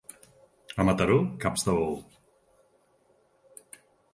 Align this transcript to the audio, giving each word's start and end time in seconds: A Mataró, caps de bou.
A 0.83 0.85
Mataró, 0.87 1.17
caps 1.43 1.67
de 1.67 1.75
bou. 1.81 1.93